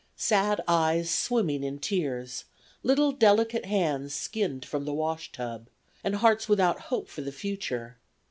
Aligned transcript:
Sad 0.15 0.61
eyes 0.67 1.11
swimming 1.11 1.63
in 1.63 1.77
tears; 1.77 2.45
little 2.81 3.11
delicate 3.11 3.67
hands 3.67 4.15
skinned 4.15 4.65
from 4.65 4.85
the 4.85 4.95
wash 4.95 5.31
tub, 5.31 5.67
and 6.03 6.15
hearts 6.15 6.49
without 6.49 6.79
hope 6.89 7.07
for 7.07 7.21
the 7.21 7.31
future. 7.31 7.99